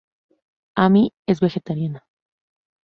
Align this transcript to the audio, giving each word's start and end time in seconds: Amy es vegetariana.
Amy 0.85 1.13
es 1.27 1.41
vegetariana. 1.41 2.07